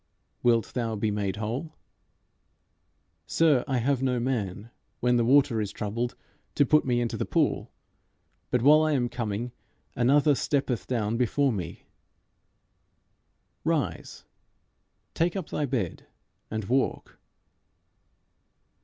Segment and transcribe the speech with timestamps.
[0.41, 1.75] "Wilt thou be made whole?"
[3.27, 6.15] "Sir, I have no man, when the water is troubled,
[6.55, 7.71] to put me into the pool:
[8.49, 9.51] but while I am coming,
[9.95, 11.83] another steppeth down before me."
[13.63, 14.25] "Rise,
[15.13, 16.07] take up thy bed,
[16.49, 17.19] and walk."